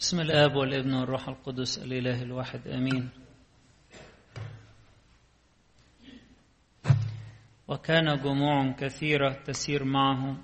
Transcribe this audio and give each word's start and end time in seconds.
بسم 0.00 0.20
الآب 0.20 0.56
والابن 0.56 0.94
والروح 0.94 1.28
القدس 1.28 1.78
الإله 1.78 2.22
الواحد 2.22 2.68
آمين. 2.68 3.08
وكان 7.68 8.16
جموع 8.22 8.72
كثيرة 8.72 9.32
تسير 9.46 9.84
معه 9.84 10.36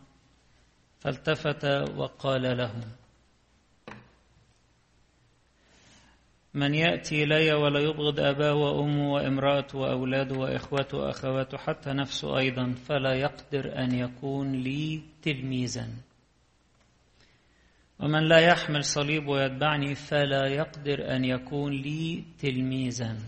فالتفت 1.01 1.65
وقال 1.97 2.57
لهم 2.57 2.81
من 6.55 6.75
يأتي 6.75 7.23
إلي 7.23 7.53
ولا 7.53 7.81
يبغض 7.81 8.21
أباه 8.21 8.55
وأمه 8.55 9.13
وامرأته 9.13 9.79
وأولاده 9.79 10.35
وإخوته 10.39 10.99
وأخواته 10.99 11.59
حتى 11.59 11.91
نفسه 11.91 12.39
أيضا 12.39 12.75
فلا 12.89 13.15
يقدر 13.15 13.79
أن 13.79 13.95
يكون 13.95 14.53
لي 14.53 15.03
تلميذا. 15.23 15.89
ومن 18.03 18.29
لا 18.29 18.39
يحمل 18.39 18.85
صليب 18.85 19.29
ويتبعني 19.29 19.95
فلا 19.95 20.47
يقدر 20.47 21.17
أن 21.17 21.25
يكون 21.25 21.73
لي 21.73 22.25
تلميذا. 22.39 23.19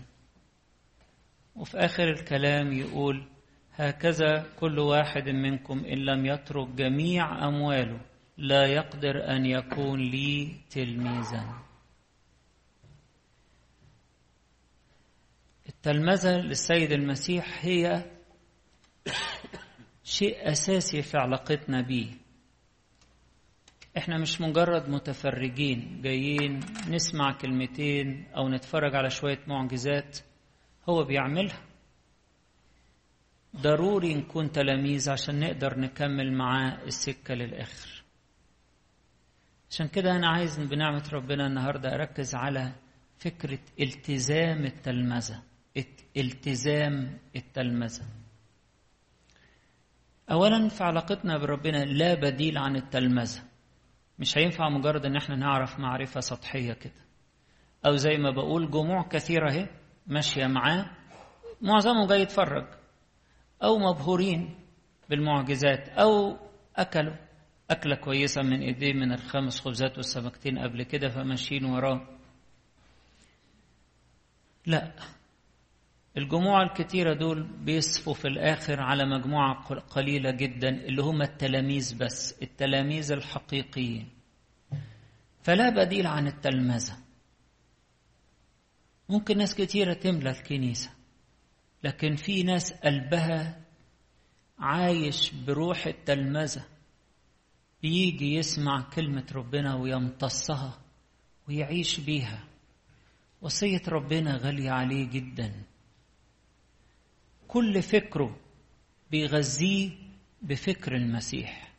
وفي 1.55 1.77
آخر 1.77 2.03
الكلام 2.03 2.73
يقول 2.73 3.27
هكذا 3.73 4.45
كل 4.59 4.79
واحد 4.79 5.29
منكم 5.29 5.85
إن 5.85 5.97
لم 5.97 6.25
يترك 6.25 6.67
جميع 6.67 7.47
أمواله 7.47 8.01
لا 8.37 8.65
يقدر 8.65 9.31
أن 9.31 9.45
يكون 9.45 9.99
لي 9.99 10.55
تلميذا. 10.69 11.61
التلمذة 15.69 16.37
للسيد 16.37 16.91
المسيح 16.91 17.65
هي 17.65 18.11
شيء 20.03 20.51
أساسي 20.51 21.01
في 21.01 21.17
علاقتنا 21.17 21.81
بيه. 21.81 22.24
إحنا 23.97 24.17
مش 24.17 24.41
مجرد 24.41 24.89
متفرجين 24.89 26.01
جايين 26.01 26.59
نسمع 26.89 27.31
كلمتين 27.31 28.25
أو 28.37 28.49
نتفرج 28.49 28.95
على 28.95 29.09
شوية 29.09 29.39
معجزات 29.47 30.19
هو 30.89 31.03
بيعملها. 31.03 31.61
ضروري 33.55 34.15
نكون 34.15 34.51
تلاميذ 34.51 35.09
عشان 35.09 35.39
نقدر 35.39 35.79
نكمل 35.79 36.33
معاه 36.33 36.83
السكة 36.85 37.33
للآخر. 37.33 38.03
عشان 39.69 39.87
كده 39.87 40.15
أنا 40.15 40.29
عايز 40.29 40.59
بنعمة 40.59 41.09
ربنا 41.13 41.47
النهاردة 41.47 41.95
أركز 41.95 42.35
على 42.35 42.71
فكرة 43.17 43.59
التزام 43.79 44.65
التلمذة. 44.65 45.43
التزام 46.17 47.17
التلمذة. 47.35 48.05
أولا 50.31 50.69
في 50.69 50.83
علاقتنا 50.83 51.37
بربنا 51.37 51.85
لا 51.85 52.13
بديل 52.13 52.57
عن 52.57 52.75
التلمذة. 52.75 53.43
مش 54.19 54.37
هينفع 54.37 54.69
مجرد 54.69 55.05
إن 55.05 55.15
إحنا 55.15 55.35
نعرف 55.35 55.79
معرفة 55.79 56.19
سطحية 56.19 56.73
كده. 56.73 57.05
أو 57.85 57.95
زي 57.95 58.17
ما 58.17 58.31
بقول 58.31 58.71
جموع 58.71 59.07
كثيرة 59.07 59.51
أهي 59.51 59.69
ماشية 60.07 60.47
معاه 60.47 60.85
معظمهم 61.61 62.07
جاي 62.07 62.21
يتفرج. 62.21 62.67
أو 63.63 63.77
مبهورين 63.77 64.55
بالمعجزات 65.09 65.89
أو 65.89 66.37
أكلوا 66.75 67.15
أكلة 67.71 67.95
كويسة 67.95 68.41
من 68.41 68.61
إيديه 68.61 68.93
من 68.93 69.11
الخمس 69.11 69.59
خبزات 69.61 69.97
والسمكتين 69.97 70.59
قبل 70.59 70.83
كده 70.83 71.09
فماشيين 71.09 71.65
وراه. 71.65 72.07
لا. 74.65 74.91
الجموع 76.17 76.61
الكتيرة 76.63 77.13
دول 77.13 77.43
بيصفوا 77.43 78.13
في 78.13 78.27
الآخر 78.27 78.81
على 78.81 79.05
مجموعة 79.05 79.63
قليلة 79.79 80.31
جدا 80.31 80.69
اللي 80.69 81.01
هم 81.01 81.21
التلاميذ 81.21 81.97
بس 81.97 82.41
التلاميذ 82.41 83.11
الحقيقيين. 83.11 84.09
فلا 85.43 85.69
بديل 85.69 86.07
عن 86.07 86.27
التلمذة. 86.27 86.97
ممكن 89.09 89.37
ناس 89.37 89.55
كتيرة 89.55 89.93
تملى 89.93 90.29
الكنيسة 90.29 90.89
لكن 91.83 92.15
في 92.15 92.43
ناس 92.43 92.73
قلبها 92.73 93.61
عايش 94.59 95.31
بروح 95.33 95.87
التلمذة. 95.87 96.65
بيجي 97.81 98.35
يسمع 98.35 98.81
كلمة 98.81 99.25
ربنا 99.35 99.75
ويمتصها 99.75 100.81
ويعيش 101.47 101.99
بيها. 101.99 102.43
وصية 103.41 103.81
ربنا 103.87 104.37
غالية 104.37 104.71
عليه 104.71 105.09
جداً. 105.09 105.74
كل 107.55 107.81
فكره 107.81 108.37
بيغذيه 109.11 109.91
بفكر 110.41 110.95
المسيح. 110.95 111.73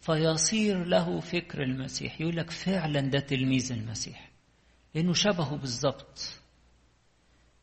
فيصير 0.00 0.84
له 0.84 1.20
فكر 1.20 1.62
المسيح. 1.62 2.20
يقول 2.20 2.36
لك 2.36 2.50
فعلا 2.50 3.00
ده 3.00 3.20
تلميذ 3.20 3.72
المسيح. 3.72 4.30
لأنه 4.94 5.12
شبهه 5.12 5.56
بالظبط 5.56 6.40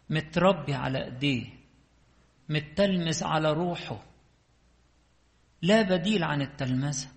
متربي 0.09 0.74
على 0.74 1.06
إيديه. 1.06 1.46
متلمذ 2.50 3.24
على 3.24 3.53
روحه. 3.53 4.03
لا 5.62 5.81
بديل 5.81 6.24
عن 6.24 6.41
التلمذة. 6.41 7.07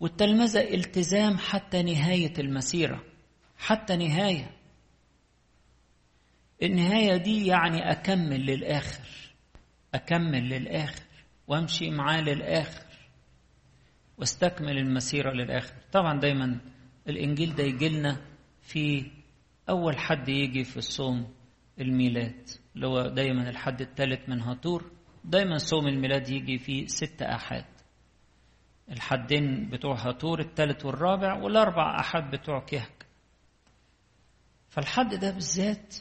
والتلمذة 0.00 0.74
التزام 0.74 1.38
حتى 1.38 1.82
نهاية 1.82 2.34
المسيرة. 2.38 3.04
حتى 3.58 3.96
نهاية. 3.96 4.63
النهاية 6.64 7.16
دي 7.16 7.46
يعني 7.46 7.90
أكمل 7.90 8.46
للآخر 8.46 9.08
أكمل 9.94 10.48
للآخر 10.48 11.02
وأمشي 11.48 11.90
معاه 11.90 12.20
للآخر 12.20 12.84
واستكمل 14.18 14.78
المسيرة 14.78 15.32
للآخر. 15.32 15.74
طبعا 15.92 16.20
دايما 16.20 16.60
الإنجيل 17.08 17.54
ده 17.54 17.64
يجي 17.64 17.88
لنا 17.88 18.20
في 18.62 19.10
أول 19.68 19.98
حد 19.98 20.28
يجي 20.28 20.64
في 20.64 20.76
الصوم 20.76 21.34
الميلاد 21.80 22.48
اللي 22.76 22.86
هو 22.86 23.06
دايما 23.08 23.48
الحد 23.50 23.80
الثالث 23.80 24.28
من 24.28 24.40
هاتور. 24.40 24.90
دايما 25.24 25.58
صوم 25.58 25.86
الميلاد 25.86 26.28
يجي 26.28 26.58
في 26.58 26.86
ست 26.86 27.22
أحد. 27.22 27.64
الحدين 28.90 29.70
بتوع 29.70 29.94
هاتور 30.08 30.40
الثالث 30.40 30.84
والرابع 30.86 31.34
والأربع 31.42 32.00
أحد 32.00 32.30
بتوع 32.30 32.60
كهك. 32.60 33.06
فالحد 34.68 35.14
ده 35.14 35.30
بالذات 35.30 35.94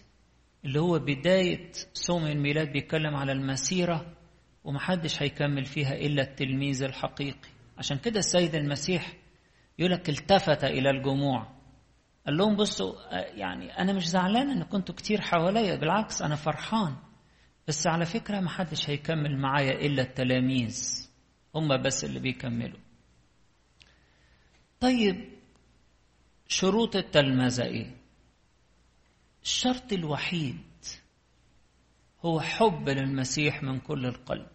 اللي 0.65 0.79
هو 0.79 0.99
بداية 0.99 1.71
صوم 1.93 2.25
الميلاد 2.25 2.71
بيتكلم 2.71 3.15
على 3.15 3.31
المسيرة 3.31 4.13
ومحدش 4.63 5.21
هيكمل 5.21 5.65
فيها 5.65 5.93
إلا 5.93 6.21
التلميذ 6.23 6.83
الحقيقي. 6.83 7.49
عشان 7.77 7.97
كده 7.97 8.19
السيد 8.19 8.55
المسيح 8.55 9.13
يقولك 9.79 10.09
التفت 10.09 10.63
إلى 10.63 10.89
الجموع. 10.89 11.47
قال 12.25 12.37
لهم 12.37 12.55
بصوا 12.55 12.93
يعني 13.11 13.77
أنا 13.77 13.93
مش 13.93 14.07
زعلان 14.09 14.49
إن 14.49 14.63
كنتوا 14.63 14.95
كتير 14.95 15.21
حواليا 15.21 15.75
بالعكس 15.75 16.21
أنا 16.21 16.35
فرحان. 16.35 16.95
بس 17.67 17.87
على 17.87 18.05
فكرة 18.05 18.39
محدش 18.39 18.89
هيكمل 18.89 19.37
معايا 19.37 19.71
إلا 19.85 20.01
التلاميذ 20.01 21.09
هم 21.55 21.81
بس 21.81 22.05
اللي 22.05 22.19
بيكملوا. 22.19 22.79
طيب 24.79 25.29
شروط 26.47 26.95
التلمذة 26.95 27.63
إيه؟ 27.63 28.02
الشرط 29.65 29.93
الوحيد 29.93 30.57
هو 32.25 32.39
حب 32.39 32.89
للمسيح 32.89 33.63
من 33.63 33.79
كل 33.79 34.05
القلب. 34.05 34.47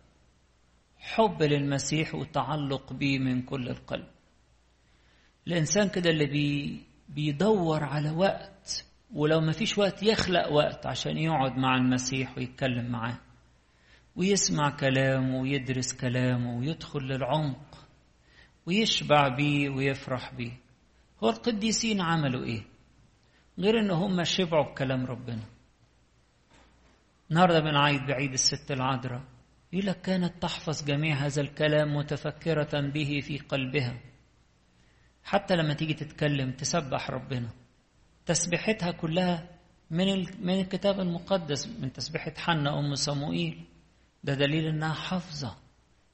حب 0.99 1.43
للمسيح 1.43 2.15
وتعلق 2.15 2.93
به 2.93 3.19
من 3.19 3.43
كل 3.43 3.69
القلب. 3.69 4.07
الإنسان 5.47 5.89
كده 5.89 6.11
اللي 6.11 6.27
بي 6.27 6.81
بيدور 7.09 7.85
على 7.85 8.11
وقت 8.11 8.85
ولو 9.15 9.41
ما 9.41 9.53
فيش 9.53 9.79
وقت 9.79 10.03
يخلق 10.03 10.53
وقت 10.53 10.87
عشان 10.87 11.19
يقعد 11.19 11.57
مع 11.59 11.77
المسيح 11.77 12.39
ويتكلم 12.39 12.91
معاه 12.91 13.19
ويسمع 14.17 14.71
كلامه 14.71 15.41
ويدرس 15.41 15.93
كلامه 15.93 16.59
ويدخل 16.59 17.01
للعمق 17.01 17.87
ويشبع 18.67 19.29
بيه 19.29 19.69
ويفرح 19.69 20.35
بيه. 20.35 20.61
هو 21.25 21.29
القديسين 21.29 22.01
عملوا 22.01 22.45
إيه؟ 22.45 22.78
غير 23.59 23.79
ان 23.81 23.91
هم 23.91 24.25
شبعوا 24.25 24.73
بكلام 24.73 25.07
ربنا. 25.07 25.43
النهارده 27.31 27.61
بنعيد 27.61 28.01
بعيد 28.07 28.33
الست 28.33 28.71
العذراء. 28.71 29.23
يقول 29.73 29.87
لك 29.87 30.01
كانت 30.01 30.43
تحفظ 30.43 30.85
جميع 30.85 31.17
هذا 31.17 31.43
الكلام 31.43 31.97
متفكرة 31.97 32.81
به 32.81 33.21
في 33.21 33.39
قلبها. 33.39 34.01
حتى 35.25 35.57
لما 35.57 35.75
تيجي 35.75 35.95
تتكلم 35.95 36.53
تسبح 36.53 37.11
ربنا. 37.11 37.49
تسبيحتها 38.27 38.91
كلها 38.91 39.49
من 39.91 40.07
من 40.47 40.61
الكتاب 40.61 41.01
المقدس 41.01 41.67
من 41.67 41.93
تسبيحة 41.93 42.35
حنا 42.37 42.79
أم 42.79 42.95
صموئيل. 42.95 43.65
ده 44.25 44.35
دليل 44.35 44.65
إنها 44.65 44.93
حافظة 44.93 45.57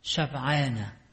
شبعانة. 0.02 1.04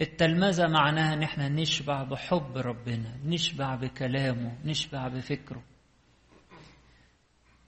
التلمذة 0.00 0.66
معناها 0.66 1.14
إن 1.14 1.22
إحنا 1.22 1.48
نشبع 1.48 2.02
بحب 2.02 2.56
ربنا 2.56 3.16
نشبع 3.24 3.74
بكلامه 3.74 4.58
نشبع 4.64 5.08
بفكره. 5.08 5.62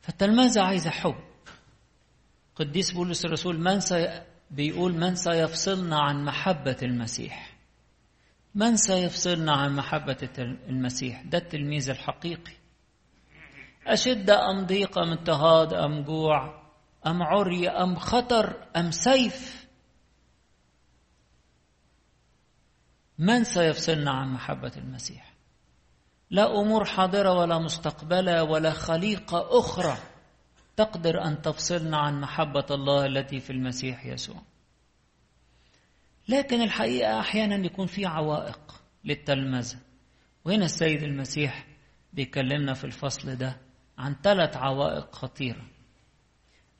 فالتلمذة 0.01 0.63
عايزة 0.63 0.91
حب. 0.91 1.15
قديس 2.57 2.93
بولس 2.93 3.25
الرسول 3.25 3.61
من 3.61 3.81
سي... 3.81 4.23
بيقول 4.51 4.95
من 4.95 5.15
سيفصلنا 5.15 6.01
عن 6.01 6.25
محبة 6.25 6.77
المسيح. 6.83 7.57
من 8.55 8.77
سيفصلنا 8.77 9.53
عن 9.53 9.77
محبة 9.77 10.29
المسيح؟ 10.69 11.23
ده 11.23 11.39
التلميذ 11.39 11.91
الحقيقي. 11.91 12.53
أشدة 13.87 14.51
أم 14.51 14.67
ضيق 14.67 14.99
أم 14.99 15.11
اضطهاد 15.13 15.75
أم 15.75 16.03
جوع 16.03 16.63
أم 17.07 17.23
عري 17.23 17.69
أم 17.69 17.97
خطر 17.97 18.67
أم 18.77 18.91
سيف؟ 18.91 19.67
من 23.23 23.45
سيفصلنا 23.45 24.11
عن 24.11 24.33
محبة 24.33 24.73
المسيح؟ 24.77 25.33
لا 26.31 26.61
أمور 26.61 26.85
حاضرة 26.85 27.33
ولا 27.33 27.59
مستقبلة 27.59 28.43
ولا 28.45 28.71
خليقة 28.71 29.59
أخرى 29.59 29.97
تقدر 30.77 31.25
أن 31.25 31.43
تفصلنا 31.43 31.97
عن 31.97 32.21
محبة 32.21 32.67
الله 32.71 33.07
التي 33.07 33.41
في 33.41 33.51
المسيح 33.51 34.07
يسوع. 34.07 34.43
لكن 36.29 36.63
الحقيقة 36.63 37.21
أحيانا 37.21 37.67
يكون 37.67 37.87
في 37.87 38.07
عوائق 38.07 38.83
للتلمذة. 39.05 39.79
وهنا 40.45 40.65
السيد 40.65 41.03
المسيح 41.03 41.67
بيكلمنا 42.13 42.75
في 42.75 42.85
الفصل 42.85 43.37
ده 43.37 43.57
عن 43.99 44.17
ثلاث 44.23 44.57
عوائق 44.57 45.15
خطيرة. 45.15 45.67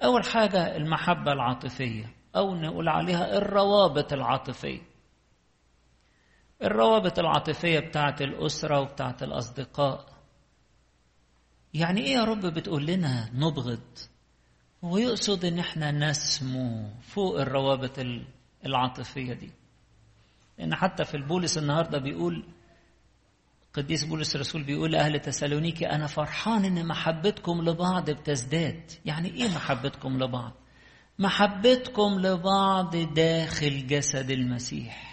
أول 0.05 0.25
حاجة 0.25 0.77
المحبة 0.77 1.33
العاطفية 1.33 2.15
أو 2.37 2.55
نقول 2.55 2.89
عليها 2.89 3.37
الروابط 3.39 4.13
العاطفية. 4.13 4.92
الروابط 6.63 7.19
العاطفية 7.19 7.79
بتاعت 7.81 8.23
الأسرة 8.23 8.81
وبتاعت 8.81 9.23
الأصدقاء. 9.23 10.07
يعني 11.75 12.01
إيه 12.01 12.13
يا 12.13 12.25
رب 12.25 12.41
بتقول 12.47 12.87
لنا 12.87 13.31
نبغض؟ 13.35 13.99
هو 14.85 14.99
يقصد 14.99 15.45
إن 15.45 15.59
إحنا 15.59 15.91
نسمو 15.91 16.91
فوق 17.03 17.41
الروابط 17.41 17.99
العاطفية 18.67 19.33
دي. 19.33 19.51
لأن 20.59 20.75
حتى 20.75 21.05
في 21.05 21.17
البولس 21.17 21.59
النهاردة 21.59 21.99
بيقول 21.99 22.45
قديس 23.75 24.05
بولس 24.05 24.35
الرسول 24.35 24.63
بيقول 24.63 24.93
لأهل 24.93 25.21
تسالونيكي 25.21 25.87
أنا 25.91 26.07
فرحان 26.07 26.65
إن 26.65 26.87
محبتكم 26.87 27.63
لبعض 27.63 28.11
بتزداد. 28.11 28.91
يعني 29.05 29.29
إيه 29.29 29.49
محبتكم 29.49 30.19
لبعض؟ 30.23 30.53
محبتكم 31.19 32.21
لبعض 32.21 32.97
داخل 32.97 33.87
جسد 33.87 34.31
المسيح. 34.31 35.12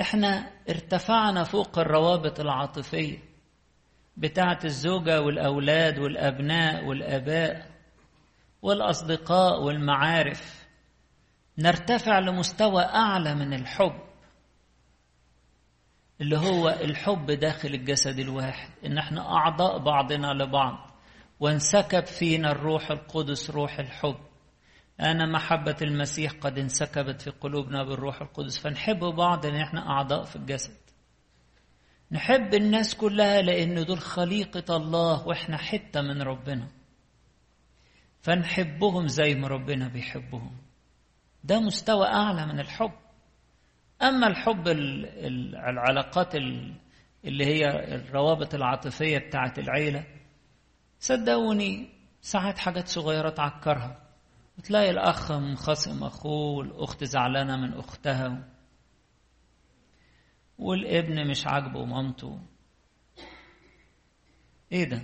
إحنا 0.00 0.50
ارتفعنا 0.70 1.44
فوق 1.44 1.78
الروابط 1.78 2.40
العاطفية 2.40 3.18
بتاعة 4.16 4.58
الزوجة 4.64 5.20
والأولاد 5.20 5.98
والأبناء 5.98 6.84
والآباء 6.84 7.70
والأصدقاء 8.62 9.62
والمعارف. 9.62 10.68
نرتفع 11.58 12.18
لمستوى 12.18 12.82
أعلى 12.82 13.34
من 13.34 13.54
الحب 13.54 14.00
اللي 16.20 16.36
هو 16.38 16.68
الحب 16.68 17.26
داخل 17.30 17.68
الجسد 17.68 18.18
الواحد 18.18 18.70
إن 18.86 18.98
إحنا 18.98 19.34
أعضاء 19.36 19.78
بعضنا 19.78 20.26
لبعض 20.26 20.90
وانسكب 21.40 22.06
فينا 22.06 22.50
الروح 22.52 22.90
القدس 22.90 23.50
روح 23.50 23.78
الحب. 23.78 24.16
أنا 25.00 25.26
محبة 25.26 25.76
المسيح 25.82 26.32
قد 26.32 26.58
انسكبت 26.58 27.22
في 27.22 27.30
قلوبنا 27.30 27.84
بالروح 27.84 28.22
القدس. 28.22 28.58
فنحب 28.58 28.98
بعض 28.98 29.46
إن 29.46 29.54
إحنا 29.54 29.88
أعضاء 29.90 30.24
في 30.24 30.36
الجسد. 30.36 30.76
نحب 32.10 32.54
الناس 32.54 32.94
كلها 32.94 33.42
لأن 33.42 33.84
دول 33.84 33.98
خليقة 33.98 34.76
الله 34.76 35.26
وإحنا 35.28 35.56
حتة 35.56 36.00
من 36.02 36.22
ربنا. 36.22 36.68
فنحبهم 38.22 39.06
زي 39.08 39.34
ما 39.34 39.48
ربنا 39.48 39.88
بيحبهم. 39.88 40.56
ده 41.44 41.60
مستوى 41.60 42.06
أعلى 42.06 42.46
من 42.46 42.60
الحب. 42.60 42.92
أما 44.02 44.26
الحب 44.26 44.68
العلاقات 44.68 46.34
اللي 47.24 47.46
هي 47.46 47.64
الروابط 47.94 48.54
العاطفية 48.54 49.18
بتاعت 49.18 49.58
العيلة 49.58 50.04
صدقوني 51.00 51.88
ساعات 52.20 52.58
حاجات 52.58 52.88
صغيرة 52.88 53.30
تعكرها. 53.30 54.07
وتلاقي 54.58 54.90
الأخ 54.90 55.32
منخصم 55.32 56.04
أخوه 56.04 56.56
والأخت 56.56 57.04
زعلانة 57.04 57.56
من 57.56 57.72
أختها. 57.74 58.48
والابن 60.58 61.30
مش 61.30 61.46
عاجبه 61.46 61.84
مامته. 61.84 62.40
إيه 64.72 64.84
ده؟ 64.84 65.02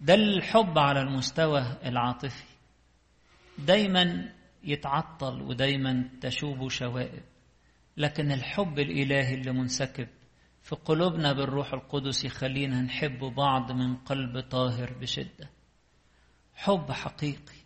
ده 0.00 0.14
الحب 0.14 0.78
على 0.78 1.00
المستوى 1.00 1.60
العاطفي. 1.84 2.44
دايما 3.58 4.32
يتعطل 4.64 5.42
ودايما 5.42 6.08
تشوب 6.20 6.68
شوائب. 6.68 7.22
لكن 7.96 8.32
الحب 8.32 8.78
الإلهي 8.78 9.34
اللي 9.34 9.52
منسكب 9.52 10.08
في 10.62 10.76
قلوبنا 10.76 11.32
بالروح 11.32 11.72
القدس 11.72 12.24
يخلينا 12.24 12.82
نحب 12.82 13.18
بعض 13.18 13.72
من 13.72 13.96
قلب 13.96 14.40
طاهر 14.40 14.92
بشدة. 14.92 15.50
حب 16.60 16.92
حقيقي. 16.92 17.60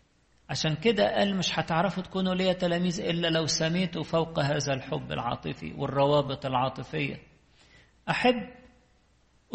عشان 0.50 0.75
كده 0.75 1.14
قال 1.17 1.37
مش 1.37 1.58
هتعرفوا 1.58 2.02
تكونوا 2.02 2.35
ليا 2.35 2.52
تلاميذ 2.52 3.00
إلا 3.00 3.29
لو 3.29 3.46
سميتوا 3.46 4.02
فوق 4.02 4.38
هذا 4.38 4.73
الحب 4.73 5.12
العاطفي 5.12 5.73
والروابط 5.73 6.46
العاطفية. 6.46 7.23
أحب 8.11 8.50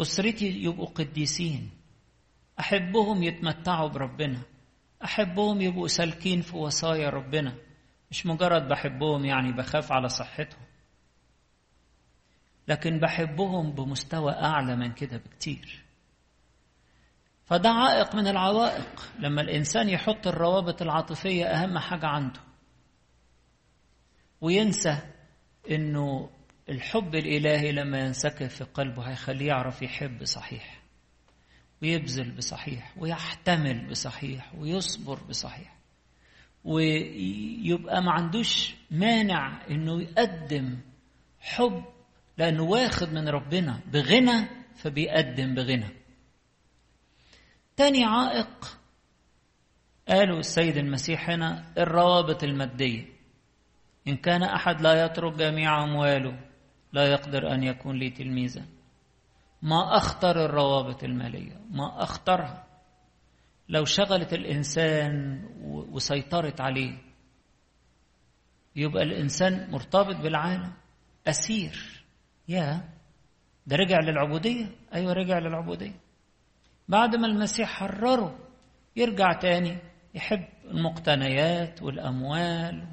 أسرتي 0.00 0.46
يبقوا 0.46 0.86
قديسين. 0.86 1.70
أحبهم 2.60 3.22
يتمتعوا 3.22 3.88
بربنا. 3.88 4.42
أحبهم 5.04 5.60
يبقوا 5.60 5.88
سالكين 5.88 6.40
في 6.40 6.56
وصايا 6.56 7.10
ربنا. 7.10 7.54
مش 8.10 8.26
مجرد 8.26 8.68
بحبهم 8.68 9.24
يعني 9.24 9.52
بخاف 9.52 9.92
على 9.92 10.08
صحتهم. 10.08 10.66
لكن 12.68 12.98
بحبهم 12.98 13.72
بمستوى 13.72 14.32
أعلى 14.32 14.76
من 14.76 14.92
كده 14.92 15.16
بكتير. 15.16 15.89
فده 17.50 17.68
عائق 17.68 18.14
من 18.14 18.26
العوائق. 18.26 19.12
لما 19.18 19.40
الإنسان 19.40 19.88
يحط 19.88 20.26
الروابط 20.26 20.82
العاطفية 20.82 21.44
أهم 21.46 21.78
حاجة 21.78 22.06
عنده. 22.06 22.40
وينسى 24.40 24.98
إنه 25.70 26.30
الحب 26.68 27.14
الإلهي 27.14 27.72
لما 27.72 27.98
ينسكب 28.00 28.46
في 28.46 28.64
قلبه 28.64 29.02
هيخليه 29.02 29.46
يعرف 29.46 29.82
يحب 29.82 30.24
صحيح 30.24 30.80
ويبذل 31.82 32.30
بصحيح 32.36 32.94
ويحتمل 32.98 33.90
بصحيح 33.90 34.54
ويصبر 34.54 35.18
بصحيح 35.28 35.76
ويبقى 36.64 38.02
ما 38.02 38.12
عندوش 38.12 38.74
مانع 38.90 39.66
إنه 39.70 40.02
يقدم 40.02 40.78
حب 41.40 41.84
لأنه 42.38 42.62
واخد 42.62 43.12
من 43.12 43.28
ربنا 43.28 43.80
بغنى 43.92 44.48
فبيقدم 44.76 45.54
بغنى. 45.54 45.99
تاني 47.80 48.04
عائق. 48.04 48.78
قالوا 50.08 50.38
السيد 50.38 50.76
المسيح 50.76 51.30
هنا 51.30 51.72
الروابط 51.78 52.44
المادية. 52.44 53.06
إن 54.08 54.16
كان 54.16 54.42
أحد 54.42 54.80
لا 54.80 55.04
يترك 55.04 55.32
جميع 55.34 55.84
أمواله 55.84 56.40
لا 56.92 57.06
يقدر 57.06 57.54
أن 57.54 57.62
يكون 57.62 57.96
لي 57.96 58.10
تلميذا. 58.10 58.66
ما 59.62 59.96
أخطر 59.96 60.44
الروابط 60.44 61.04
المالية 61.04 61.60
ما 61.70 62.02
أخطرها. 62.02 62.66
لو 63.68 63.84
شغلت 63.84 64.32
الإنسان 64.32 65.44
وسيطرت 65.92 66.60
عليه 66.60 66.98
يبقى 68.76 69.02
الإنسان 69.02 69.70
مرتبط 69.70 70.16
بالعالم. 70.16 70.72
أسير. 71.26 72.04
يا 72.48 72.88
ده 73.66 73.76
رجع 73.76 73.98
للعبودية؟ 74.00 74.66
أيوة 74.94 75.12
رجع 75.12 75.38
للعبودية. 75.38 76.09
بعد 76.90 77.16
ما 77.16 77.26
المسيح 77.26 77.68
حرره 77.68 78.38
يرجع 78.96 79.32
تاني 79.32 79.78
يحب 80.14 80.44
المقتنيات 80.64 81.82
والأموال 81.82 82.88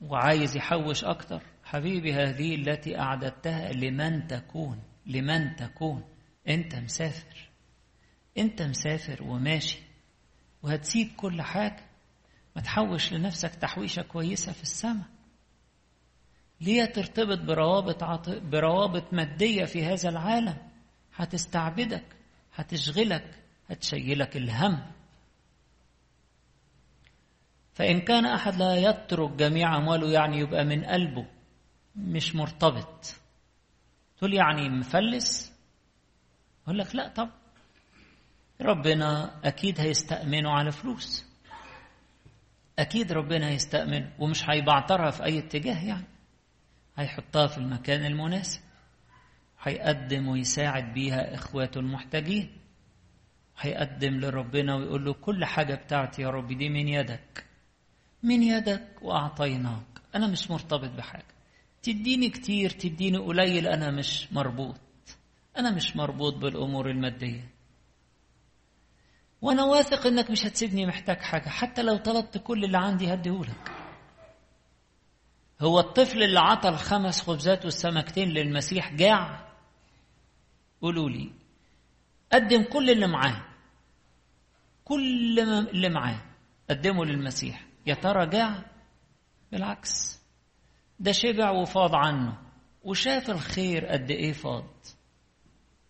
وعايز 0.00 0.56
يحوش 0.56 1.04
أكتر. 1.04 1.42
حبيبي 1.64 2.14
هذه 2.14 2.54
التي 2.54 2.98
أعددتها 2.98 3.72
لمن 3.72 4.26
تكون 4.26 4.82
لمن 5.06 5.56
تكون. 5.56 6.04
أنت 6.48 6.76
مسافر 6.76 7.50
أنت 8.38 8.62
مسافر 8.62 9.22
وماشي 9.22 9.78
وهتسيب 10.62 11.08
كل 11.16 11.42
حاجة. 11.42 11.84
ما 12.56 12.62
تحوش 12.62 13.12
لنفسك 13.12 13.54
تحويشة 13.54 14.02
كويسة 14.02 14.52
في 14.52 14.62
السماء. 14.62 15.06
ليه 16.60 16.84
ترتبط 16.84 17.38
بروابط 17.38 18.02
عط... 18.02 18.28
بروابط 18.28 19.14
مادية 19.14 19.64
في 19.64 19.84
هذا 19.84 20.08
العالم؟ 20.08 20.56
هتستعبدك. 21.14 22.04
هتشغلك 22.54 23.42
هتشيلك 23.70 24.36
الهم. 24.36 24.82
فإن 27.74 28.00
كان 28.00 28.26
أحد 28.26 28.54
لا 28.54 28.76
يترك 28.76 29.30
جميع 29.30 29.76
أمواله 29.76 30.10
يعني 30.10 30.38
يبقى 30.38 30.64
من 30.64 30.84
قلبه 30.84 31.26
مش 31.96 32.34
مرتبط. 32.34 33.14
تقول 34.18 34.34
يعني 34.34 34.68
مفلس؟ 34.68 35.52
أقول 36.64 36.78
لك 36.78 36.94
لا 36.96 37.08
طب 37.08 37.30
ربنا 38.60 39.40
أكيد 39.44 39.80
هيستأمنه 39.80 40.50
على 40.50 40.72
فلوس. 40.72 41.24
أكيد 42.78 43.12
ربنا 43.12 43.48
هيستأمن 43.48 44.10
ومش 44.18 44.50
هيبعترها 44.50 45.10
في 45.10 45.24
أي 45.24 45.38
اتجاه 45.38 45.84
يعني. 45.84 46.06
هيحطها 46.96 47.46
في 47.46 47.58
المكان 47.58 48.04
المناسب. 48.04 48.60
هيقدم 49.64 50.28
ويساعد 50.28 50.94
بيها 50.94 51.34
إخواته 51.34 51.78
المحتاجين. 51.78 52.50
هيقدم 53.58 54.20
لربنا 54.20 54.74
ويقول 54.76 55.04
له 55.04 55.12
كل 55.12 55.44
حاجة 55.44 55.74
بتاعتي 55.74 56.22
يا 56.22 56.30
رب 56.30 56.52
دي 56.52 56.68
من 56.68 56.88
يدك. 56.88 57.44
من 58.22 58.42
يدك 58.42 58.88
وأعطيناك. 59.02 59.82
أنا 60.14 60.26
مش 60.26 60.50
مرتبط 60.50 60.90
بحاجة. 60.90 61.34
تديني 61.82 62.30
كتير 62.30 62.70
تديني 62.70 63.18
قليل 63.18 63.66
أنا 63.66 63.90
مش 63.90 64.32
مربوط. 64.32 64.80
أنا 65.58 65.70
مش 65.70 65.96
مربوط 65.96 66.34
بالأمور 66.34 66.90
المادية. 66.90 67.48
وأنا 69.42 69.64
واثق 69.64 70.06
إنك 70.06 70.30
مش 70.30 70.46
هتسيبني 70.46 70.86
محتاج 70.86 71.16
حاجة. 71.16 71.48
حتى 71.48 71.82
لو 71.82 71.96
طلبت 71.96 72.38
كل 72.38 72.64
اللي 72.64 72.78
عندي 72.78 73.14
هديهولك. 73.14 73.70
هو 75.60 75.80
الطفل 75.80 76.22
اللي 76.22 76.40
عطى 76.40 76.68
الخمس 76.68 77.20
خبزات 77.20 77.64
والسمكتين 77.64 78.28
للمسيح 78.28 78.92
جاع؟ 78.92 79.43
قولوا 80.84 81.10
لي. 81.10 81.30
قدم 82.32 82.62
كل 82.62 82.90
اللي 82.90 83.06
معاه. 83.06 83.44
كل 84.84 85.40
اللي 85.40 85.88
معاه. 85.88 86.22
قدمه 86.70 87.04
للمسيح. 87.04 87.66
يا 87.86 87.94
ترى 87.94 88.26
جاع 88.26 88.64
بالعكس. 89.52 90.20
ده 91.00 91.12
شبع 91.12 91.50
وفاض 91.50 91.94
عنه. 91.94 92.38
وشاف 92.82 93.30
الخير 93.30 93.86
قد 93.86 94.10
إيه 94.10 94.32
فاض. 94.32 94.70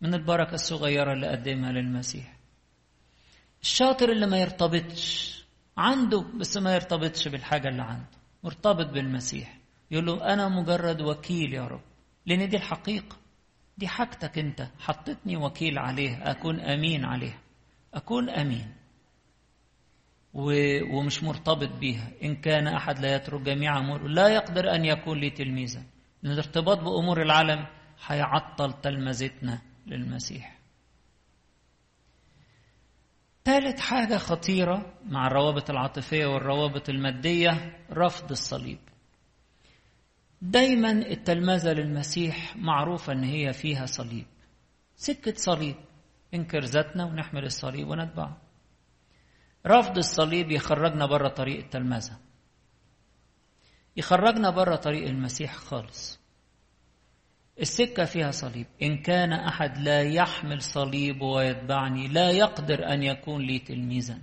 من 0.01 0.15
البركة 0.15 0.55
الصغيرة 0.55 1.13
اللي 1.13 1.27
قدمها 1.29 1.73
للمسيح. 1.73 2.37
الشاطر 3.63 4.13
اللي 4.13 4.27
ما 4.27 4.39
يرتبطش. 4.39 5.35
عنده 5.77 6.21
بس 6.21 6.57
ما 6.57 6.75
يرتبطش 6.75 7.29
بالحاجة 7.29 7.69
اللي 7.69 7.83
عنده. 7.83 8.19
مرتبط 8.45 8.87
بالمسيح. 8.87 9.59
يقول 9.91 10.07
له 10.07 10.33
أنا 10.33 10.49
مجرد 10.49 11.01
وكيل 11.01 11.55
يا 11.55 11.67
رب. 11.67 11.83
لأن 12.27 12.49
دي 12.49 12.57
الحقيقة. 12.57 13.24
دي 13.79 13.89
حاجتك 13.89 14.39
أنت. 14.39 14.69
حطتني 14.79 15.37
وكيل 15.37 15.79
عليها. 15.79 16.31
أكون 16.31 16.61
أمين 16.61 17.05
عليها. 17.05 17.39
أكون 17.95 18.31
أمين. 18.31 18.75
ومش 20.93 21.23
مرتبط 21.23 21.69
بيها. 21.79 22.11
إن 22.23 22.37
كان 22.37 22.67
أحد 22.67 22.99
لا 22.99 23.15
يترك 23.15 23.41
جميع 23.41 23.79
أمور. 23.79 24.09
لا 24.09 24.29
يقدر 24.29 24.75
أن 24.75 24.85
يكون 24.85 25.19
لي 25.21 25.31
تلميذا. 25.31 25.83
لأن 26.23 26.33
الارتباط 26.33 26.79
بأمور 26.79 27.23
العالم 27.23 27.67
هيعطل 28.07 28.73
تلمذتنا 28.73 29.63
للمسيح. 29.87 30.59
ثالث 33.45 33.81
حاجة 33.81 34.17
خطيرة 34.17 34.95
مع 35.05 35.27
الروابط 35.27 35.71
العاطفية 35.71 36.27
والروابط 36.27 36.89
المادية 36.89 37.79
رفض 37.91 38.31
الصليب. 38.31 38.79
دايما 40.43 40.91
التلمذة 40.91 41.73
للمسيح 41.73 42.57
معروفة 42.57 43.13
إن 43.13 43.25
هي 43.25 43.53
فيها 43.53 43.87
صليب. 43.87 44.27
سكة 44.97 45.35
صليب. 45.37 45.75
انكر 46.35 46.65
ذاتنا 46.65 47.05
ونحمل 47.05 47.45
الصليب 47.45 47.89
ونتبعه. 47.89 48.43
رفض 49.67 49.99
الصليب 49.99 50.51
يخرجنا 50.51 51.07
بره 51.07 51.29
طريق 51.29 51.59
التلمذة 51.59 52.19
يخرجنا 53.97 54.51
بره 54.51 54.77
طريق 54.77 55.09
المسيح 55.09 55.55
خالص. 55.55 56.21
السكة 57.61 58.05
فيها 58.05 58.31
صليب. 58.31 58.67
إن 58.83 59.03
كان 59.03 59.33
أحد 59.33 59.79
لا 59.79 60.03
يحمل 60.03 60.63
صليب 60.63 61.23
ويتبعني 61.23 62.09
لا 62.09 62.31
يقدر 62.31 62.93
أن 62.93 63.03
يكون 63.03 63.43
لي 63.43 63.59
تلميذا. 63.59 64.19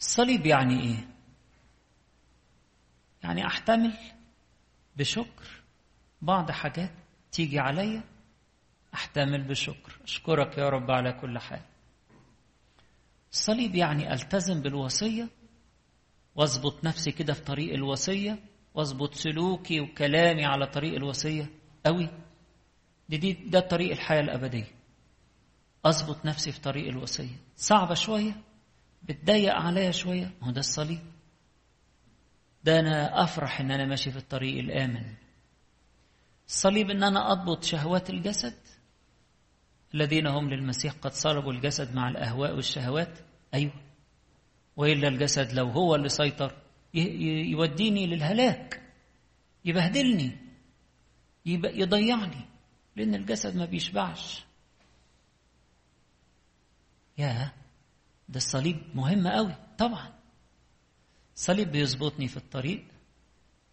الصليب 0.00 0.46
يعني 0.46 0.80
إيه؟ 0.80 1.15
يعني 3.22 3.46
أحتمل 3.46 3.92
بشكر 4.96 5.62
بعض 6.22 6.50
حاجات 6.50 6.92
تيجي 7.32 7.58
عليا 7.58 8.02
أحتمل 8.94 9.42
بشكر. 9.42 9.98
أشكرك 10.04 10.58
يا 10.58 10.68
رب 10.68 10.90
على 10.90 11.12
كل 11.12 11.38
حال. 11.38 11.60
الصليب 13.32 13.74
يعني 13.74 14.12
ألتزم 14.12 14.60
بالوصية 14.62 15.28
واظبط 16.34 16.84
نفسي 16.84 17.12
كده 17.12 17.32
في 17.32 17.42
طريق 17.42 17.74
الوصية 17.74 18.38
واظبط 18.74 19.14
سلوكي 19.14 19.80
وكلامي 19.80 20.44
على 20.44 20.66
طريق 20.66 20.94
الوصية 20.94 21.50
قوي 21.86 22.08
دي, 23.08 23.16
دي 23.16 23.32
ده 23.32 23.60
طريق 23.60 23.90
الحياة 23.90 24.20
الأبدية. 24.20 24.74
أظبط 25.84 26.26
نفسي 26.26 26.52
في 26.52 26.60
طريق 26.60 26.88
الوصية. 26.88 27.36
صعبة 27.56 27.94
شوية 27.94 28.42
بتضيق 29.02 29.54
عليا 29.54 29.90
شوية 29.90 30.32
ما 30.40 30.48
هو 30.48 30.50
ده 30.50 30.60
الصليب. 30.60 31.15
ده 32.66 32.80
أنا 32.80 33.24
أفرح 33.24 33.60
إن 33.60 33.70
أنا 33.70 33.86
ماشي 33.86 34.10
في 34.10 34.16
الطريق 34.18 34.58
الآمن. 34.58 35.14
الصليب 36.46 36.90
إن 36.90 37.02
أنا 37.02 37.32
أضبط 37.32 37.64
شهوات 37.64 38.10
الجسد. 38.10 38.54
الذين 39.94 40.26
هم 40.26 40.50
للمسيح 40.50 40.92
قد 40.92 41.12
صلبوا 41.12 41.52
الجسد 41.52 41.94
مع 41.94 42.08
الأهواء 42.08 42.54
والشهوات. 42.54 43.18
أيوة. 43.54 43.72
وإلا 44.76 45.08
الجسد 45.08 45.52
لو 45.52 45.68
هو 45.68 45.94
اللي 45.94 46.08
سيطر 46.08 46.54
يوديني 46.94 48.06
للهلاك 48.06 48.82
يبهدلني 49.64 50.36
يضيعني 51.46 52.40
لأن 52.96 53.14
الجسد 53.14 53.56
ما 53.56 53.64
بيشبعش. 53.64 54.44
يا 57.18 57.52
ده 58.28 58.36
الصليب 58.36 58.76
مهم 58.94 59.28
قوي 59.28 59.54
طبعا. 59.78 60.15
الصليب 61.36 61.72
بيظبطني 61.72 62.28
في 62.28 62.36
الطريق 62.36 62.84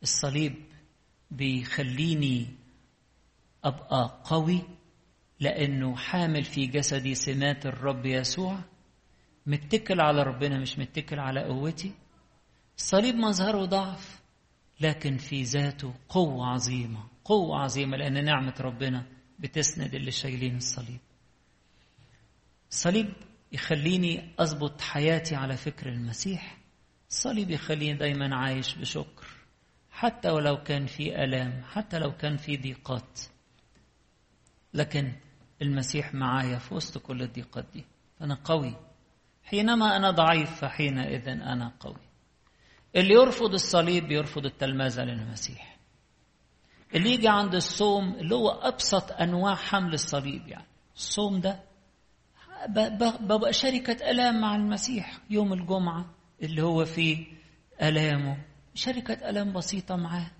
الصليب 0.03 0.55
بيخليني 1.31 2.47
أبقى 3.63 4.21
قوي 4.23 4.61
لأنه 5.39 5.95
حامل 5.95 6.43
في 6.43 6.67
جسدي 6.67 7.15
سمات 7.15 7.65
الرب 7.65 8.05
يسوع 8.05 8.59
متكل 9.45 10.01
على 10.01 10.23
ربنا 10.23 10.59
مش 10.59 10.79
متكل 10.79 11.19
على 11.19 11.43
قوتي. 11.43 11.91
الصليب 12.77 13.15
مظهره 13.15 13.65
ضعف 13.65 14.21
لكن 14.79 15.17
في 15.17 15.43
ذاته 15.43 15.93
قوة 16.09 16.47
عظيمة 16.47 17.03
قوة 17.25 17.59
عظيمة 17.59 17.97
لأن 17.97 18.25
نعمة 18.25 18.53
ربنا 18.59 19.05
بتسند 19.39 19.93
اللي 19.95 20.11
شايلين 20.11 20.57
الصليب. 20.57 20.99
الصليب 22.71 23.13
يخليني 23.51 24.33
أضبط 24.39 24.81
حياتي 24.81 25.35
على 25.35 25.57
فكر 25.57 25.89
المسيح 25.89 26.62
الصليب 27.13 27.49
يخليني 27.51 27.97
دايما 27.97 28.35
عايش 28.35 28.75
بشكر. 28.75 29.27
حتى 29.91 30.29
ولو 30.29 30.63
كان 30.63 30.85
في 30.85 31.23
ألام 31.23 31.63
حتى 31.63 31.99
لو 31.99 32.11
كان 32.17 32.37
في 32.37 32.57
ضيقات. 32.57 33.19
لكن 34.73 35.13
المسيح 35.61 36.13
معايا 36.13 36.57
في 36.57 36.73
وسط 36.73 36.97
كل 36.97 37.21
الضيقات 37.21 37.65
دي. 37.73 37.85
فأنا 38.19 38.35
قوي. 38.43 38.75
حينما 39.43 39.95
أنا 39.97 40.11
ضعيف 40.11 40.49
فحينئذ 40.49 41.27
أنا 41.29 41.71
قوي. 41.79 42.01
اللي 42.95 43.13
يرفض 43.13 43.53
الصليب 43.53 44.11
يرفض 44.11 44.45
التلمذة 44.45 45.01
للمسيح. 45.03 45.77
اللي 46.95 47.13
يجي 47.13 47.27
عند 47.27 47.55
الصوم 47.55 48.13
اللي 48.15 48.35
هو 48.35 48.49
أبسط 48.49 49.11
أنواع 49.11 49.55
حمل 49.55 49.93
الصليب 49.93 50.47
يعني. 50.47 50.67
الصوم 50.95 51.39
ده 51.39 51.59
ببقى 53.19 53.53
شركة 53.53 54.11
ألام 54.11 54.41
مع 54.41 54.55
المسيح 54.55 55.17
يوم 55.29 55.53
الجمعة. 55.53 56.22
اللي 56.43 56.61
هو 56.61 56.85
فيه 56.85 57.25
ألامه. 57.81 58.37
شركة 58.75 59.29
ألام 59.29 59.53
بسيطة 59.53 59.95
معاه. 59.95 60.31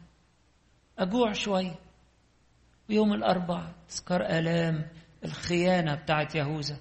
أجوع 1.00 1.33
شوية 1.33 1.79
ويوم 2.89 3.13
الأربع 3.13 3.72
تذكر 3.89 4.22
ألام 4.22 4.89
الخيانة 5.25 5.95
بتاعت 5.95 6.36
يهوذا. 6.36 6.77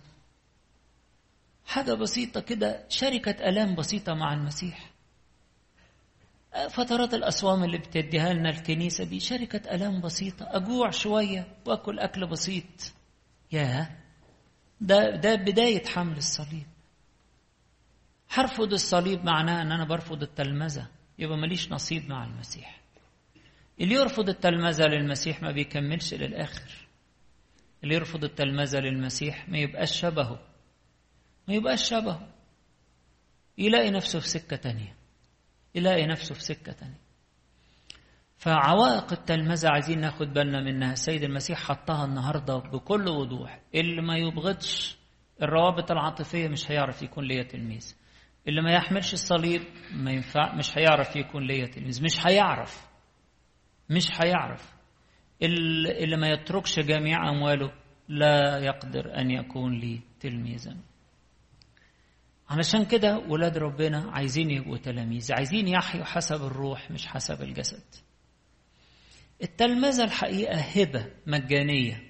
حاجة 1.66 1.94
بسيطة 1.94 2.40
كده 2.40 2.84
شركة 2.88 3.48
ألام 3.48 3.74
بسيطة 3.74 4.14
مع 4.14 4.32
المسيح. 4.34 4.90
فترات 6.70 7.14
الأصوام 7.14 7.64
اللي 7.64 7.78
بتديها 7.78 8.32
لنا 8.32 8.48
الكنيسة 8.50 9.04
دي 9.04 9.20
شركة 9.20 9.74
ألام 9.74 10.00
بسيطة. 10.00 10.46
أجوع 10.56 10.90
شوية 10.90 11.46
وأكل 11.66 11.98
أكل 11.98 12.26
بسيط. 12.26 12.92
يا 13.52 13.96
ده 14.80 15.10
ده 15.16 15.34
بداية 15.34 15.86
حمل 15.86 16.16
الصليب. 16.16 16.66
هرفض 18.32 18.72
الصليب 18.72 19.24
معناه 19.24 19.62
ان 19.62 19.72
أنا 19.72 19.84
برفض 19.84 20.22
التلمذة. 20.22 20.88
يبقى 21.18 21.38
ماليش 21.38 21.72
نصيب 21.72 22.08
مع 22.08 22.24
المسيح. 22.24 22.80
اللي 23.80 23.94
يرفض 23.94 24.28
التلمذة 24.28 24.84
للمسيح 24.84 25.42
ما 25.42 25.50
بيكملش 25.50 26.14
للآخر. 26.14 26.88
اللي 27.84 27.94
يرفض 27.94 28.24
التلمذة 28.24 28.78
للمسيح 28.78 29.48
ما 29.48 29.58
يبقاش 29.58 30.00
شبهه. 30.00 30.38
ما 31.48 31.54
يبقاش 31.54 31.88
شبهه. 31.88 32.28
يلاقي 33.58 33.90
نفسه 33.90 34.20
في 34.20 34.28
سكة 34.28 34.56
تانية. 34.56 34.96
يلاقي 35.74 36.06
نفسه 36.06 36.34
في 36.34 36.42
سكة 36.42 36.72
تانية. 36.72 37.00
فعوائق 38.38 39.12
التلمذة 39.12 39.68
عايزين 39.68 40.00
ناخد 40.00 40.32
بالنا 40.32 40.60
منها. 40.60 40.92
السيد 40.92 41.22
المسيح 41.22 41.58
حطها 41.58 42.04
النهاردة 42.04 42.56
بكل 42.56 43.08
وضوح. 43.08 43.60
اللي 43.74 44.02
ما 44.02 44.16
يبغضش 44.16 44.96
الروابط 45.42 45.90
العاطفية 45.90 46.48
مش 46.48 46.70
هيعرف 46.70 47.02
يكون 47.02 47.24
ليا 47.24 47.42
تلميذ. 47.42 47.94
اللي 48.48 48.62
ما 48.62 48.72
يحملش 48.72 49.12
الصليب 49.12 49.62
ما 49.92 50.10
ينفع 50.12 50.54
مش 50.54 50.78
هيعرف 50.78 51.16
يكون 51.16 51.46
ليا 51.46 51.66
تلميذ. 51.66 52.04
مش 52.04 52.26
هيعرف 52.26 52.86
مش 53.90 54.08
هيعرف. 54.22 54.72
اللي 55.42 56.16
ما 56.16 56.28
يتركش 56.28 56.78
جميع 56.78 57.28
أمواله 57.30 57.72
لا 58.08 58.58
يقدر 58.58 59.18
أن 59.18 59.30
يكون 59.30 59.78
لي 59.78 60.00
تلميذا. 60.20 60.76
علشان 62.48 62.84
كده 62.84 63.18
ولاد 63.18 63.58
ربنا 63.58 64.10
عايزين 64.10 64.50
يبقوا 64.50 64.76
تلاميذ. 64.78 65.32
عايزين 65.32 65.68
يحيوا 65.68 66.04
حسب 66.04 66.44
الروح 66.44 66.90
مش 66.90 67.06
حسب 67.06 67.42
الجسد. 67.42 67.84
التلمذة 69.42 70.04
الحقيقة 70.04 70.56
هبة 70.56 71.06
مجانية 71.26 72.02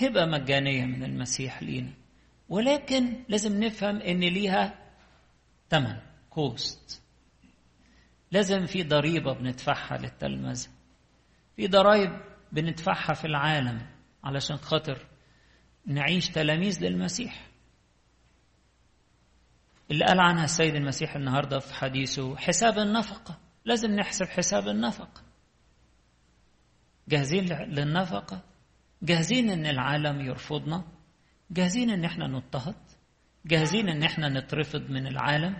هبة 0.00 0.24
مجانية 0.26 0.84
من 0.84 1.04
المسيح 1.04 1.62
لينا. 1.62 1.92
ولكن 2.48 3.24
لازم 3.28 3.64
نفهم 3.64 3.96
إن 3.96 4.20
ليها 4.20 4.81
ثمن 5.72 5.96
كوست. 6.30 7.02
لازم 8.30 8.66
في 8.66 8.82
ضريبة 8.82 9.32
بندفعها 9.32 9.98
للتلمذة 9.98 10.68
في 11.56 11.66
ضرائب 11.66 12.20
بندفعها 12.52 13.14
في 13.14 13.24
العالم 13.24 13.86
علشان 14.24 14.56
خاطر 14.56 15.06
نعيش 15.86 16.28
تلاميذ 16.28 16.84
للمسيح. 16.84 17.50
اللي 19.90 20.04
قال 20.04 20.20
عنها 20.20 20.44
السيد 20.44 20.74
المسيح 20.74 21.16
النهارده 21.16 21.58
في 21.58 21.74
حديثه 21.74 22.36
حساب 22.36 22.78
النفقة. 22.78 23.38
لازم 23.64 23.90
نحسب 23.90 24.26
حساب 24.26 24.68
النفقة. 24.68 25.22
جاهزين 27.08 27.44
للنفقة؟ 27.52 28.42
جاهزين 29.02 29.50
إن 29.50 29.66
العالم 29.66 30.20
يرفضنا؟ 30.20 30.84
جاهزين 31.50 31.90
إن 31.90 32.04
إحنا 32.04 32.26
نضطهد؟ 32.26 32.76
جاهزين 33.46 33.88
إن 33.88 34.02
إحنا 34.02 34.28
نترفض 34.28 34.90
من 34.90 35.06
العالم 35.06 35.56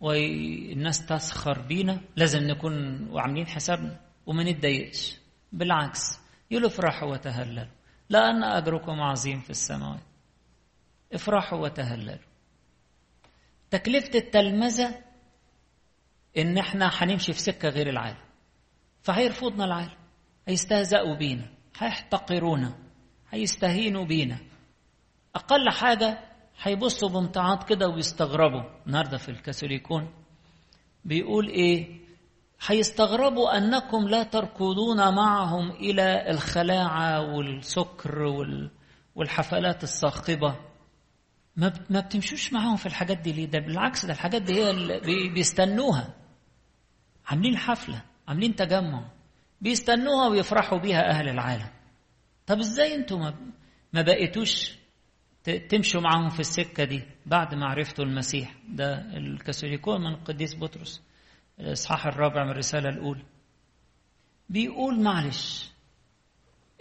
والناس 0.00 1.06
تسخر 1.06 1.60
بينا. 1.60 2.00
لازم 2.16 2.40
نكون 2.40 3.06
وعاملين 3.10 3.46
حسابنا 3.46 4.00
وما 4.26 4.44
نتضايقش. 4.52 5.18
بالعكس 5.52 6.18
يقولوا 6.50 6.68
افرحوا 6.68 7.12
وتهللوا 7.12 7.72
لأن 8.08 8.44
أجركم 8.44 9.00
عظيم 9.00 9.40
في 9.40 9.50
السماوات. 9.50 10.00
افرحوا 11.12 11.58
وتهللوا. 11.58 12.28
تكلفة 13.70 14.18
التلمذة 14.18 15.04
إن 16.38 16.58
إحنا 16.58 16.90
هنمشي 16.92 17.32
في 17.32 17.40
سكة 17.40 17.68
غير 17.68 17.88
العالم. 17.88 18.18
فهيرفضنا 19.02 19.64
العالم. 19.64 19.96
هيستهزئوا 20.48 21.16
بينا. 21.16 21.48
هيحتقرونا. 21.78 22.78
هيستهينوا 23.30 24.04
بينا. 24.04 24.38
أقل 25.34 25.70
حاجة 25.70 26.27
هيبصوا 26.62 27.08
بامتعاض 27.08 27.62
كده 27.62 27.88
ويستغربوا. 27.88 28.62
النهارده 28.86 29.18
في 29.18 29.28
الكاثوليكون 29.28 30.08
بيقول 31.04 31.48
إيه؟ 31.48 31.98
هيستغربوا 32.66 33.56
أنكم 33.58 34.08
لا 34.08 34.22
تركضون 34.22 35.14
معهم 35.14 35.70
إلى 35.70 36.30
الخلاعة 36.30 37.20
والسكر 37.34 38.22
والحفلات 39.14 39.82
الصاخبة 39.82 40.56
ما 41.90 42.00
بتمشوش 42.00 42.52
معاهم 42.52 42.76
في 42.76 42.86
الحاجات 42.86 43.18
دي 43.18 43.32
ليه؟ 43.32 43.46
ده 43.46 43.58
بالعكس 43.58 44.06
ده 44.06 44.12
الحاجات 44.12 44.42
دي 44.42 44.52
هي 44.54 44.70
اللي 44.70 45.28
بيستنوها. 45.34 46.14
عاملين 47.26 47.56
حفلة 47.56 48.02
عاملين 48.28 48.56
تجمع 48.56 49.04
بيستنوها 49.60 50.28
ويفرحوا 50.28 50.78
بيها 50.78 51.10
أهل 51.10 51.28
العالم. 51.28 51.68
طب 52.46 52.58
إزاي 52.58 52.94
أنتوا 52.94 53.18
ما 53.92 54.02
بقيتوش 54.02 54.77
تمشوا 55.44 56.00
معاهم 56.00 56.28
في 56.28 56.40
السكة 56.40 56.84
دي 56.84 57.02
بعد 57.26 57.54
ما 57.54 57.66
عرفتوا 57.66 58.04
المسيح. 58.04 58.54
ده 58.68 59.16
الكاثوليكون 59.16 60.00
من 60.00 60.06
القديس 60.14 60.56
بطرس 60.56 61.02
الإصحاح 61.60 62.06
الرابع 62.06 62.44
من 62.44 62.50
الرسالة 62.50 62.88
الأولى. 62.88 63.22
بيقول 64.48 65.00
معلش 65.02 65.70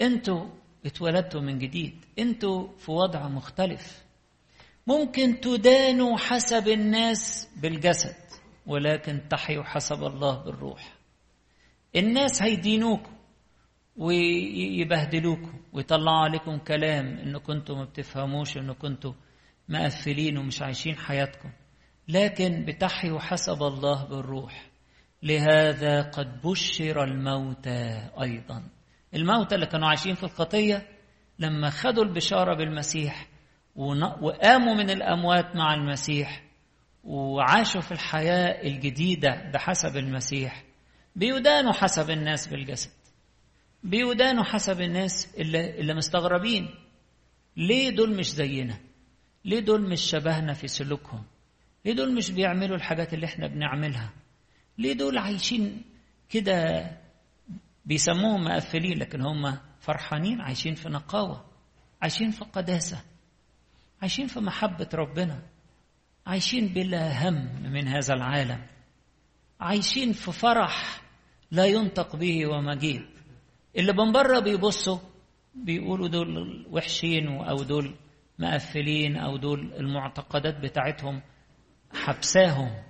أنتوا 0.02 0.50
اتولدتوا 0.86 1.42
من 1.42 1.60
جديد 1.60 2.06
أنتوا 2.20 2.68
في 2.78 2.92
وضع 2.92 3.28
مختلف. 3.28 4.04
ممكن 4.88 5.40
تدانوا 5.40 6.18
حسب 6.18 6.68
الناس 6.68 7.50
بالجسد 7.62 8.16
ولكن 8.66 9.22
تحيوا 9.30 9.64
حسب 9.64 10.04
الله 10.04 10.44
بالروح. 10.44 10.94
الناس 11.96 12.42
هيدينوكم. 12.42 13.17
ويبهدلوكم 13.98 15.60
ويطلعوا 15.74 16.24
عليكم 16.24 16.58
كلام 16.58 17.06
ان 17.18 17.38
كنتوا 17.38 17.76
ما 17.76 17.84
بتفهموش 17.84 18.58
ان 18.58 18.74
كنتوا 18.74 19.14
مقفلين 19.70 20.38
ومش 20.38 20.62
عايشين 20.62 20.96
حياتكم. 20.96 21.50
لكن 22.08 22.66
بتحيوا 22.66 23.20
حسب 23.20 23.64
الله 23.64 24.06
بالروح. 24.06 24.70
لهذا 25.24 26.02
قد 26.02 26.42
بشر 26.42 27.04
الموتى 27.04 28.10
أيضا. 28.22 28.64
الموتى 29.14 29.56
اللي 29.56 29.66
كانوا 29.66 29.88
عايشين 29.88 30.16
في 30.16 30.24
الخطيه 30.24 30.88
لما 31.40 31.70
خدوا 31.70 32.04
البشارة 32.04 32.56
بالمسيح 32.56 33.28
وقاموا 34.22 34.74
من 34.74 34.90
الأموات 34.90 35.56
مع 35.56 35.74
المسيح 35.74 36.44
وعاشوا 37.04 37.82
في 37.82 37.92
الحياة 37.92 38.62
الجديدة 38.68 39.52
بحسب 39.54 39.98
المسيح 39.98 40.64
بيدانوا 41.16 41.74
حسب 41.74 42.10
الناس 42.10 42.48
بالجسد. 42.48 42.92
بيدانوا 43.84 44.44
حسب 44.44 44.82
الناس 44.82 45.36
اللي, 45.38 45.80
اللي 45.80 45.94
مستغربين. 45.94 46.70
ليه 47.58 47.90
دول 47.90 48.18
مش 48.18 48.26
زينا؟ 48.32 48.78
ليه 49.46 49.60
دول 49.60 49.90
مش 49.90 50.02
شبهنا 50.02 50.54
في 50.54 50.68
سلوكهم؟ 50.68 51.24
ليه 51.86 51.94
دول 51.94 52.16
مش 52.16 52.32
بيعملوا 52.32 52.76
الحاجات 52.76 53.14
اللي 53.14 53.26
إحنا 53.26 53.48
بنعملها؟ 53.48 54.10
ليه 54.78 54.94
دول 54.94 55.18
عايشين 55.18 55.82
كده؟ 56.30 56.88
بيسموهم 57.86 58.44
مقفلين 58.44 58.98
لكن 59.00 59.22
هم 59.22 59.58
فرحانين 59.80 60.42
عايشين 60.42 60.76
في 60.76 60.90
نقاوة 60.90 61.46
عايشين 62.02 62.32
في 62.32 62.46
قداسة 62.46 63.04
عايشين 64.02 64.28
في 64.28 64.40
محبة 64.40 64.90
ربنا 64.94 65.42
عايشين 66.28 66.68
بلا 66.68 67.30
هم 67.30 67.64
من 67.64 67.88
هذا 67.88 68.14
العالم 68.14 68.66
عايشين 69.60 70.14
في 70.14 70.32
فرح 70.32 71.02
لا 71.52 71.66
ينطق 71.66 72.16
به 72.16 72.48
ومجيد 72.48 73.06
اللي 73.78 73.94
من 73.94 74.12
بره 74.12 74.40
بيبصوا 74.40 74.98
بيقولوا 75.56 76.08
دول 76.08 76.68
وحشين 76.72 77.28
أو 77.28 77.64
دول 77.64 77.96
مقفلين 78.40 79.18
أو 79.18 79.38
دول 79.38 79.74
المعتقدات 79.74 80.60
بتاعتهم 80.60 81.22
حبساهم 81.94 82.84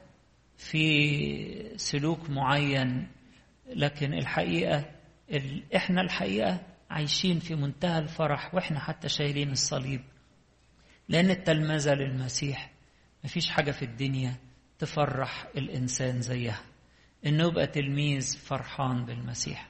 في 0.58 1.73
سلوك 1.78 2.30
معين. 2.30 3.08
لكن 3.67 4.13
الحقيقة 4.13 4.86
إحنا 5.76 6.02
الحقيقة 6.02 6.62
عايشين 6.89 7.39
في 7.39 7.56
منتهى 7.56 8.00
الفرح 8.00 8.56
وإحنا 8.56 8.80
حتى 8.80 9.10
شايلين 9.10 9.52
الصليب. 9.52 10.02
لأن 11.10 11.30
التلمذة 11.32 11.93
للمسيح 11.93 12.71
مفيش 13.23 13.50
حاجة 13.50 13.71
في 13.71 13.86
الدنيا 13.86 14.36
تفرح 14.80 15.47
الإنسان 15.58 16.21
زيها. 16.21 16.62
إنه 17.26 17.47
يبقى 17.47 17.67
تلميذ 17.67 18.38
فرحان 18.38 19.06
بالمسيح. 19.06 19.69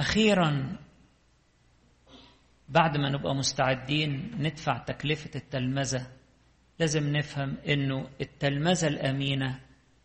أخيرا 0.00 0.76
بعد 2.68 2.96
ما 2.96 3.10
نبقى 3.10 3.34
مستعدين 3.34 4.30
ندفع 4.38 4.78
تكلفة 4.78 5.30
التلمذة 5.36 6.06
لازم 6.78 7.16
نفهم 7.16 7.56
إنه 7.68 8.08
التلمذة 8.20 8.86
الأمينة 8.86 9.60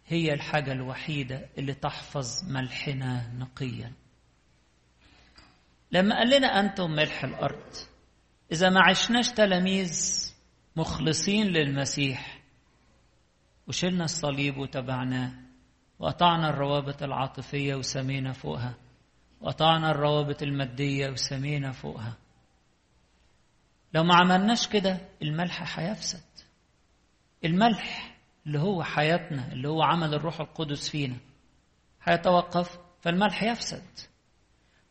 هي 0.08 0.34
الحاجة 0.34 0.72
الوحيدة 0.72 1.50
اللي 1.58 1.74
تحفظ 1.74 2.52
ملحنا 2.52 3.34
نقيا. 3.34 3.92
لما 5.92 6.16
قال 6.18 6.30
لنا 6.30 6.48
أنتم 6.48 6.92
ملح 6.92 7.24
الأرض 7.24 7.74
إذا 8.52 8.70
ما 8.70 8.82
عشناش 8.90 9.30
تلاميذ 9.32 9.94
مخلصين 10.76 11.48
للمسيح 11.48 12.42
وشلنا 13.68 14.04
الصليب 14.04 14.58
وتبعناه 14.58 15.32
وقطعنا 16.00 16.50
الروابط 16.50 17.04
العاطفية 17.04 17.76
وسمينا 17.76 18.32
فوقها. 18.34 18.85
وقطعنا 19.42 19.92
الروابط 19.92 20.42
المادية 20.42 21.10
وسمينا 21.10 21.72
فوقها. 21.72 22.18
لو 23.94 24.04
ما 24.04 24.16
عملناش 24.16 24.68
كده 24.68 24.98
الملح 25.22 25.80
هيفسد. 25.80 26.24
الملح 27.46 28.18
اللي 28.46 28.60
هو 28.60 28.84
حياتنا 28.84 29.52
اللي 29.52 29.68
هو 29.68 29.82
عمل 29.82 30.14
الروح 30.14 30.40
القدس 30.40 30.90
فينا 30.90 31.18
هيتوقف 32.04 32.80
فالملح 33.02 33.44
يفسد. 33.44 33.84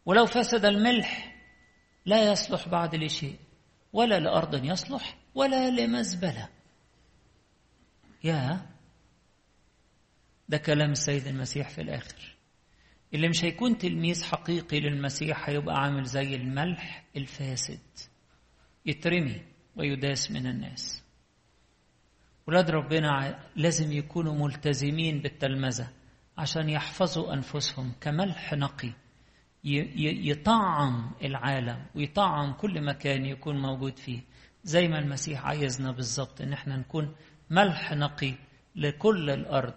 ولو 0.06 0.26
فسد 0.26 0.64
الملح 0.64 1.34
لا 2.06 2.32
يصلح 2.32 2.68
بعد 2.68 2.94
لشيء 2.94 3.38
ولا 3.92 4.20
لأرض 4.20 4.64
يصلح 4.64 5.16
ولا 5.34 5.70
لمزبلة. 5.70 6.48
يا 8.24 8.66
ده 10.48 10.58
كلام 10.58 10.90
السيد 10.90 11.26
المسيح 11.26 11.68
في 11.70 11.80
الآخر. 11.80 12.33
اللي 13.14 13.28
مش 13.28 13.44
هيكون 13.44 13.78
تلميذ 13.78 14.24
حقيقي 14.24 14.80
للمسيح 14.80 15.48
هيبقى 15.48 15.74
عامل 15.82 16.04
زي 16.04 16.34
الملح 16.34 17.04
الفاسد 17.16 17.80
يترمي 18.86 19.42
ويداس 19.76 20.30
من 20.30 20.46
الناس. 20.46 21.04
ولاد 22.46 22.70
ربنا 22.70 23.38
لازم 23.56 23.92
يكونوا 23.92 24.34
ملتزمين 24.34 25.20
بالتلمذة 25.20 25.88
عشان 26.38 26.68
يحفظوا 26.68 27.34
أنفسهم 27.34 27.92
كملح 28.00 28.54
نقي 28.54 28.92
يطعم 29.64 31.10
العالم 31.22 31.86
ويطعم 31.94 32.52
كل 32.52 32.84
مكان 32.84 33.24
يكون 33.26 33.62
موجود 33.62 33.98
فيه. 33.98 34.20
زي 34.64 34.88
ما 34.88 34.98
المسيح 34.98 35.46
عايزنا 35.46 35.92
بالظبط 35.92 36.40
إن 36.40 36.52
إحنا 36.52 36.76
نكون 36.76 37.14
ملح 37.50 37.92
نقي 37.92 38.34
لكل 38.76 39.30
الأرض. 39.30 39.74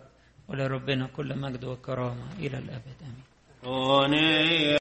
ولربنا 0.50 1.08
كل 1.16 1.40
مجد 1.40 1.64
وكرامة 1.66 2.28
إلى 2.40 2.58
الأبد. 2.58 3.00
آمين. 3.66 4.68